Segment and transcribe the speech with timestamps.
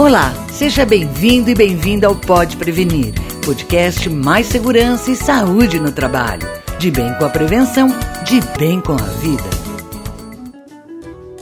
[0.00, 3.12] Olá, seja bem-vindo e bem-vinda ao Pode Prevenir,
[3.44, 6.48] podcast mais segurança e saúde no trabalho.
[6.78, 7.86] De bem com a prevenção,
[8.24, 9.44] de bem com a vida.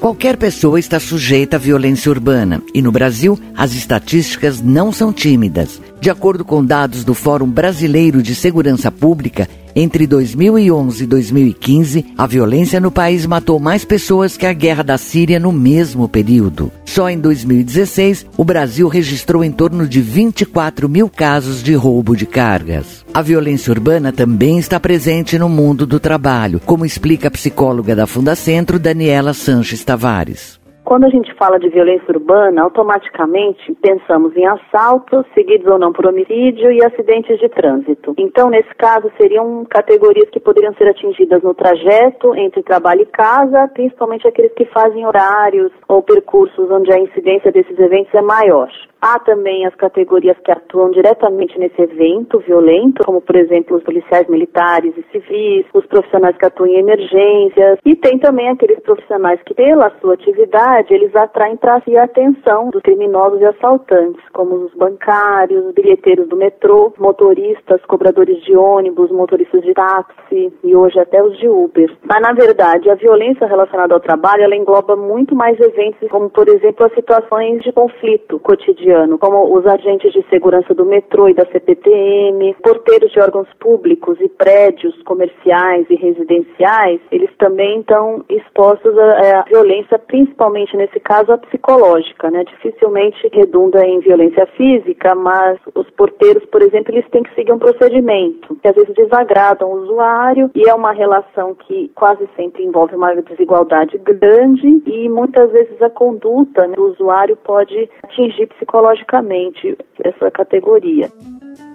[0.00, 5.80] Qualquer pessoa está sujeita à violência urbana e no Brasil as estatísticas não são tímidas.
[6.00, 9.48] De acordo com dados do Fórum Brasileiro de Segurança Pública,
[9.80, 14.98] entre 2011 e 2015, a violência no país matou mais pessoas que a guerra da
[14.98, 16.72] Síria no mesmo período.
[16.84, 22.27] Só em 2016, o Brasil registrou em torno de 24 mil casos de roubo de
[22.27, 23.05] cargas.
[23.14, 28.05] A violência urbana também está presente no mundo do trabalho, como explica a psicóloga da
[28.05, 30.58] Fundacentro, Daniela Sanches Tavares.
[30.88, 36.06] Quando a gente fala de violência urbana, automaticamente pensamos em assaltos, seguidos ou não por
[36.06, 38.14] homicídio e acidentes de trânsito.
[38.16, 43.69] Então, nesse caso, seriam categorias que poderiam ser atingidas no trajeto entre trabalho e casa,
[43.74, 48.70] principalmente aqueles que fazem horários ou percursos onde a incidência desses eventos é maior.
[49.00, 54.27] Há também as categorias que atuam diretamente nesse evento violento, como por exemplo os policiais
[54.27, 59.55] militares e civis, os profissionais que atuam em emergências, e tem também aqueles profissionais que,
[59.55, 64.75] pela sua atividade, eles atraem para si a atenção dos criminosos e assaltantes, como os
[64.75, 71.37] bancários, bilheteiros do metrô, motoristas, cobradores de ônibus, motoristas de táxi e hoje até os
[71.39, 71.91] de Uber.
[72.03, 76.49] Mas na verdade, a violência relacionada ao trabalho, ela engloba muito mais eventos, como por
[76.49, 81.45] exemplo as situações de conflito cotidiano como os agentes de segurança do metrô e da
[81.47, 89.43] CPTM, porteiros de órgãos públicos e prédios comerciais e residenciais, eles também estão expostos à
[89.43, 92.44] violência, principalmente nesse caso a psicológica, né?
[92.44, 97.58] Dificilmente redunda em violência física, mas os porteiros, por exemplo, eles têm que seguir um
[97.58, 102.94] procedimento que às vezes desagradam o usuário e é uma relação que quase sempre envolve
[102.94, 109.77] uma desigualdade grande e muitas vezes a conduta né, do usuário pode atingir psicologicamente psicologicamente
[110.03, 111.10] essa categoria.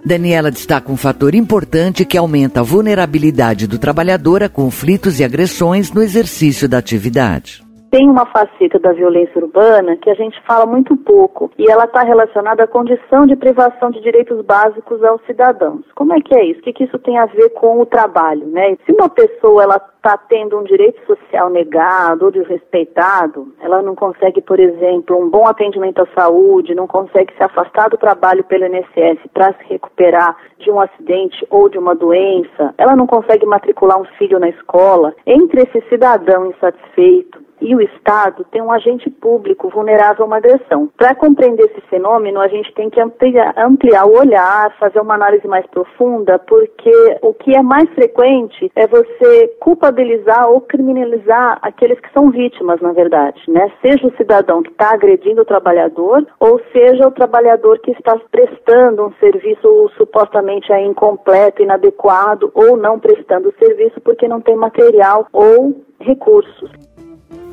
[0.04, 5.92] Daniela destaca um fator importante que aumenta a vulnerabilidade do trabalhador a conflitos e agressões
[5.92, 10.96] no exercício da atividade tem uma faceta da violência urbana que a gente fala muito
[10.96, 15.84] pouco e ela está relacionada à condição de privação de direitos básicos aos cidadãos.
[15.94, 16.60] Como é que é isso?
[16.60, 18.46] O que, que isso tem a ver com o trabalho?
[18.46, 18.76] Né?
[18.84, 24.42] Se uma pessoa ela está tendo um direito social negado ou desrespeitado, ela não consegue,
[24.42, 29.18] por exemplo, um bom atendimento à saúde, não consegue se afastar do trabalho pelo INSS
[29.32, 34.04] para se recuperar de um acidente ou de uma doença, ela não consegue matricular um
[34.18, 40.24] filho na escola, entre esse cidadão insatisfeito e o Estado tem um agente público vulnerável
[40.24, 40.88] a uma agressão.
[40.96, 45.46] Para compreender esse fenômeno, a gente tem que ampliar, ampliar o olhar, fazer uma análise
[45.46, 52.12] mais profunda, porque o que é mais frequente é você culpabilizar ou criminalizar aqueles que
[52.12, 53.70] são vítimas, na verdade, né?
[53.80, 59.06] Seja o cidadão que está agredindo o trabalhador, ou seja o trabalhador que está prestando
[59.06, 65.74] um serviço supostamente incompleto, inadequado, ou não prestando o serviço porque não tem material ou
[66.00, 66.70] recursos.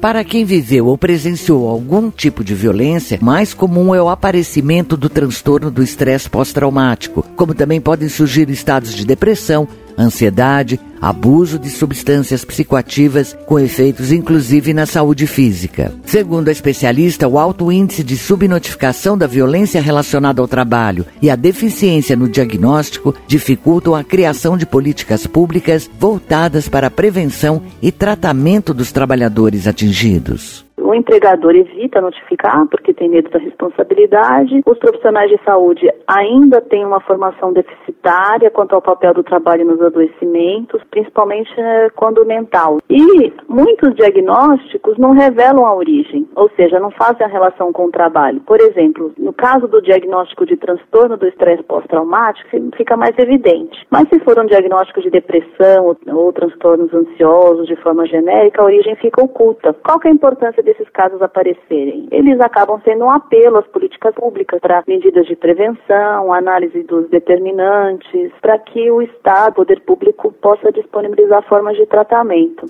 [0.01, 5.07] Para quem viveu ou presenciou algum tipo de violência, mais comum é o aparecimento do
[5.07, 9.67] transtorno do estresse pós-traumático, como também podem surgir estados de depressão,
[9.97, 15.93] ansiedade, abuso de substâncias psicoativas com efeitos inclusive na saúde física.
[16.05, 21.35] Segundo a especialista, o alto índice de subnotificação da violência relacionada ao trabalho e a
[21.35, 28.73] deficiência no diagnóstico dificultam a criação de políticas públicas voltadas para a prevenção e tratamento
[28.73, 30.70] dos trabalhadores atingidos.
[30.91, 34.61] O empregador evita notificar porque tem medo da responsabilidade.
[34.65, 39.81] Os profissionais de saúde ainda têm uma formação deficitária quanto ao papel do trabalho nos
[39.81, 42.79] adoecimentos, principalmente né, quando mental.
[42.89, 47.91] E muitos diagnósticos não revelam a origem, ou seja, não fazem a relação com o
[47.91, 48.41] trabalho.
[48.41, 53.87] Por exemplo, no caso do diagnóstico de transtorno do estresse pós-traumático, fica mais evidente.
[53.89, 58.65] Mas se for um diagnóstico de depressão ou, ou transtornos ansiosos de forma genérica, a
[58.65, 59.73] origem fica oculta.
[59.73, 62.07] Qual é a importância desses casos aparecerem?
[62.11, 68.31] Eles acabam sendo um apelo às políticas públicas para medidas de prevenção, análise dos determinantes,
[68.41, 72.65] para que o Estado, o poder público, possa disponibilizar formas de tratamento.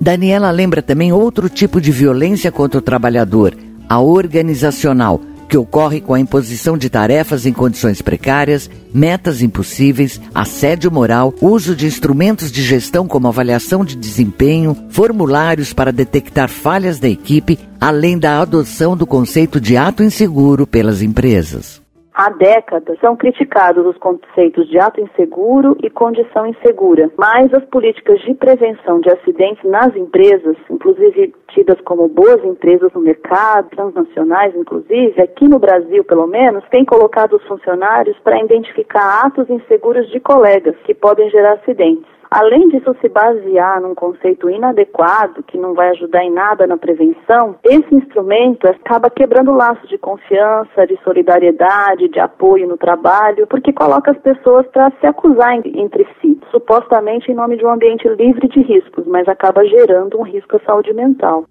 [0.00, 3.52] Daniela lembra também outro tipo de violência contra o trabalhador,
[3.88, 10.90] a organizacional que ocorre com a imposição de tarefas em condições precárias, metas impossíveis, assédio
[10.90, 17.08] moral, uso de instrumentos de gestão como avaliação de desempenho, formulários para detectar falhas da
[17.08, 21.87] equipe, além da adoção do conceito de ato inseguro pelas empresas.
[22.20, 28.20] Há décadas são criticados os conceitos de ato inseguro e condição insegura, mas as políticas
[28.22, 35.22] de prevenção de acidentes nas empresas, inclusive tidas como boas empresas no mercado, transnacionais inclusive,
[35.22, 40.74] aqui no Brasil pelo menos, têm colocado os funcionários para identificar atos inseguros de colegas
[40.82, 42.17] que podem gerar acidentes.
[42.30, 47.56] Além disso se basear num conceito inadequado, que não vai ajudar em nada na prevenção,
[47.64, 54.10] esse instrumento acaba quebrando laços de confiança, de solidariedade, de apoio no trabalho, porque coloca
[54.10, 58.60] as pessoas para se acusar entre si, supostamente em nome de um ambiente livre de
[58.60, 61.44] riscos, mas acaba gerando um risco à saúde mental.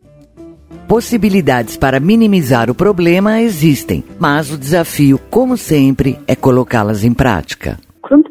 [0.88, 7.77] Possibilidades para minimizar o problema existem, mas o desafio, como sempre, é colocá-las em prática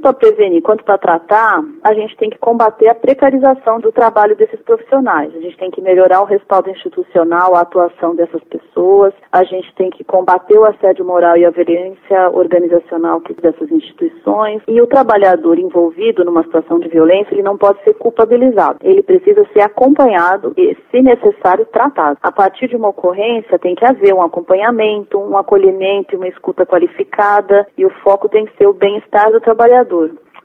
[0.06, 4.60] para prevenir quanto para tratar, a gente tem que combater a precarização do trabalho desses
[4.60, 5.34] profissionais.
[5.34, 9.90] A gente tem que melhorar o respaldo institucional, a atuação dessas pessoas, a gente tem
[9.90, 14.62] que combater o assédio moral e a violência organizacional dessas instituições.
[14.68, 18.78] E o trabalhador envolvido numa situação de violência, ele não pode ser culpabilizado.
[18.82, 22.18] Ele precisa ser acompanhado e, se necessário, tratado.
[22.22, 26.64] A partir de uma ocorrência, tem que haver um acompanhamento, um acolhimento e uma escuta
[26.64, 29.95] qualificada, e o foco tem que ser o bem-estar do trabalhador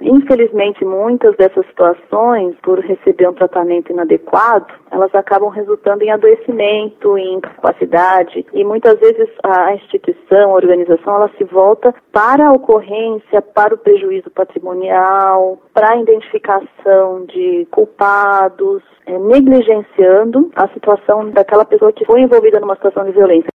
[0.02, 7.36] Infelizmente, muitas dessas situações, por receber um tratamento inadequado, elas acabam resultando em adoecimento, em
[7.36, 13.76] incapacidade, e muitas vezes a instituição, a organização, ela se volta para a ocorrência, para
[13.76, 22.06] o prejuízo patrimonial, para a identificação de culpados, é, negligenciando a situação daquela pessoa que
[22.06, 23.51] foi envolvida numa situação de violência.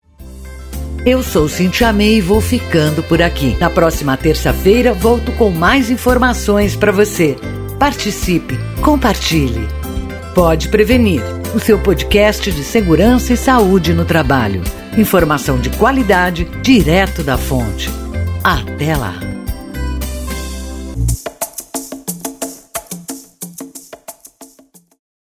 [1.04, 3.56] Eu sou Cintia May e vou ficando por aqui.
[3.58, 7.36] Na próxima terça-feira volto com mais informações para você.
[7.76, 9.66] Participe, compartilhe.
[10.32, 11.20] Pode prevenir.
[11.56, 14.62] O seu podcast de segurança e saúde no trabalho.
[14.96, 17.90] Informação de qualidade direto da fonte.
[18.44, 19.31] Até lá.